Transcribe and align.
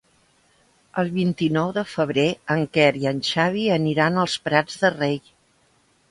El 1.01 1.09
vint-i-nou 1.17 1.73
de 1.75 1.83
febrer 1.89 2.23
en 2.55 2.65
Quer 2.77 2.87
i 3.01 3.05
en 3.11 3.19
Xavi 3.27 3.65
aniran 3.75 4.17
als 4.23 4.39
Prats 4.47 4.79
de 4.85 4.91
Rei. 4.95 5.21